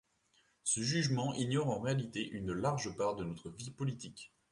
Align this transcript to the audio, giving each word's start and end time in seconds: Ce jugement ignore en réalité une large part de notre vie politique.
Ce 0.63 0.81
jugement 0.81 1.31
ignore 1.35 1.69
en 1.69 1.79
réalité 1.79 2.27
une 2.29 2.53
large 2.53 2.95
part 2.97 3.15
de 3.15 3.23
notre 3.23 3.51
vie 3.51 3.69
politique. 3.69 4.33